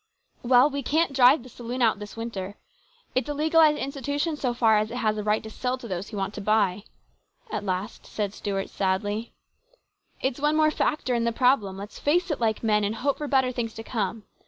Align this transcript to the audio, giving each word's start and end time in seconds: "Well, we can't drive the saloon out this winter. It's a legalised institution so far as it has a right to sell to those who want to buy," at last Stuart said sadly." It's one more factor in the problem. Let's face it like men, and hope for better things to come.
"Well, 0.41 0.67
we 0.67 0.81
can't 0.81 1.13
drive 1.13 1.43
the 1.43 1.49
saloon 1.49 1.83
out 1.83 1.99
this 1.99 2.17
winter. 2.17 2.55
It's 3.13 3.29
a 3.29 3.35
legalised 3.35 3.77
institution 3.77 4.35
so 4.35 4.51
far 4.51 4.79
as 4.79 4.89
it 4.89 4.97
has 4.97 5.15
a 5.19 5.23
right 5.23 5.43
to 5.43 5.49
sell 5.51 5.77
to 5.77 5.87
those 5.87 6.09
who 6.09 6.17
want 6.17 6.33
to 6.33 6.41
buy," 6.41 6.85
at 7.51 7.63
last 7.63 8.07
Stuart 8.07 8.65
said 8.69 8.69
sadly." 8.71 9.31
It's 10.23 10.39
one 10.39 10.55
more 10.55 10.71
factor 10.71 11.13
in 11.13 11.23
the 11.23 11.31
problem. 11.31 11.77
Let's 11.77 11.99
face 11.99 12.31
it 12.31 12.39
like 12.39 12.63
men, 12.63 12.83
and 12.83 12.95
hope 12.95 13.19
for 13.19 13.27
better 13.27 13.51
things 13.51 13.75
to 13.75 13.83
come. 13.83 14.23